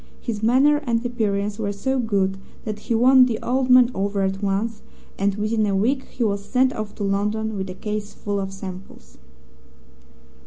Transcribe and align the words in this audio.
His 0.19 0.41
manner 0.41 0.77
and 0.87 1.05
appearance 1.05 1.59
were 1.59 1.71
so 1.71 1.99
good 1.99 2.39
that 2.65 2.79
he 2.79 2.95
won 2.95 3.27
the 3.27 3.37
old 3.43 3.69
man 3.69 3.91
over 3.93 4.23
at 4.23 4.41
once, 4.41 4.81
and 5.19 5.35
within 5.35 5.63
a 5.67 5.75
week 5.75 6.05
he 6.05 6.23
was 6.23 6.43
sent 6.43 6.73
off 6.73 6.95
to 6.95 7.03
London 7.03 7.55
with 7.55 7.69
a 7.69 7.75
case 7.75 8.11
full 8.11 8.39
of 8.39 8.51
samples. 8.51 9.19